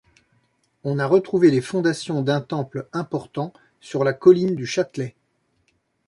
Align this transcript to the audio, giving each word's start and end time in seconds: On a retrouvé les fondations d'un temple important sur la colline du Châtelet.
On 0.83 0.97
a 0.97 1.05
retrouvé 1.05 1.51
les 1.51 1.61
fondations 1.61 2.23
d'un 2.23 2.41
temple 2.41 2.87
important 2.91 3.53
sur 3.81 4.03
la 4.03 4.13
colline 4.13 4.55
du 4.55 4.65
Châtelet. 4.65 5.13